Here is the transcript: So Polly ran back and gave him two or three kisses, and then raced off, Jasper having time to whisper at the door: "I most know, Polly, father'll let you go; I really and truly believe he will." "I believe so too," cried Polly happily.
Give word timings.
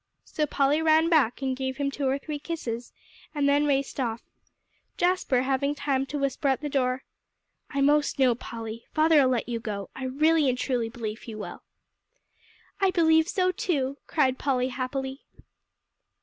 So 0.23 0.47
Polly 0.47 0.81
ran 0.81 1.09
back 1.09 1.43
and 1.43 1.55
gave 1.55 1.77
him 1.77 1.91
two 1.91 2.07
or 2.07 2.17
three 2.17 2.39
kisses, 2.39 2.91
and 3.35 3.47
then 3.47 3.67
raced 3.67 3.99
off, 3.99 4.23
Jasper 4.97 5.43
having 5.43 5.75
time 5.75 6.07
to 6.07 6.17
whisper 6.17 6.47
at 6.47 6.61
the 6.61 6.69
door: 6.69 7.03
"I 7.69 7.81
most 7.81 8.17
know, 8.17 8.33
Polly, 8.33 8.85
father'll 8.95 9.29
let 9.29 9.47
you 9.47 9.59
go; 9.59 9.91
I 9.95 10.05
really 10.05 10.49
and 10.49 10.57
truly 10.57 10.89
believe 10.89 11.21
he 11.21 11.35
will." 11.35 11.61
"I 12.79 12.89
believe 12.89 13.27
so 13.27 13.51
too," 13.51 13.99
cried 14.07 14.39
Polly 14.39 14.69
happily. 14.69 15.21